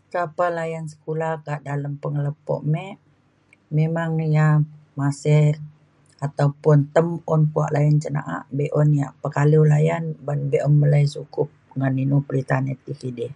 layan 0.58 0.86
sekula 0.92 1.30
ka 1.46 1.54
dalem 1.66 1.94
pengelepok 2.02 2.60
mik 2.72 2.94
memang 3.76 4.10
ya 4.36 4.48
masih 5.00 5.44
ataupun 6.26 6.76
tem 6.94 7.08
un 7.34 7.42
po 7.52 7.62
layan 7.74 7.96
cen 8.02 8.12
na'a 8.18 8.38
be'un 8.56 8.88
ya' 9.00 9.16
pekaliu 9.22 9.62
layan 9.72 10.02
ban 10.26 10.40
be'un 10.50 10.74
balai 10.80 11.04
sukup 11.14 11.48
ngan 11.78 11.94
inu 12.02 12.16
perinta 12.26 12.56
ya 12.56 12.62
tai 12.76 12.76
ti 12.84 12.92
kidi 13.00 13.26